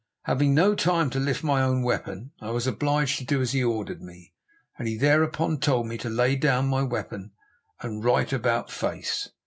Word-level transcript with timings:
Having 0.23 0.55
no 0.55 0.73
time 0.73 1.11
to 1.11 1.19
lift 1.19 1.43
my 1.43 1.61
own 1.61 1.83
weapon 1.83 2.31
I 2.41 2.49
was 2.49 2.65
obliged 2.65 3.19
to 3.19 3.23
do 3.23 3.39
as 3.39 3.51
he 3.51 3.63
ordered 3.63 4.01
me, 4.01 4.33
and 4.79 4.87
he 4.87 4.97
thereupon 4.97 5.59
told 5.59 5.85
me 5.85 5.99
to 5.99 6.09
lay 6.09 6.35
down 6.35 6.65
my 6.67 6.81
weapon 6.81 7.33
and 7.81 8.03
right 8.03 8.33
about 8.33 8.71
face. 8.71 9.29